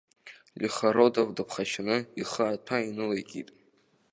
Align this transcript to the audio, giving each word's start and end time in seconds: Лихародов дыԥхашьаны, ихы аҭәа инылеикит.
Лихародов 0.59 1.27
дыԥхашьаны, 1.35 1.97
ихы 2.21 2.43
аҭәа 2.53 2.77
инылеикит. 2.87 3.49